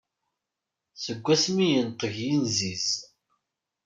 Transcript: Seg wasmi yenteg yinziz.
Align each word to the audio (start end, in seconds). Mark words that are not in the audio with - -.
Seg 1.03 1.17
wasmi 1.25 1.67
yenteg 1.73 2.15
yinziz. 2.25 2.87